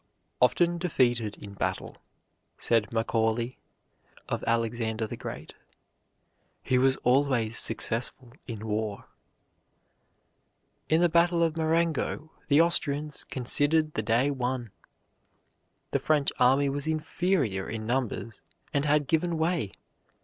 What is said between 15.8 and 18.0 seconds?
The French army was inferior in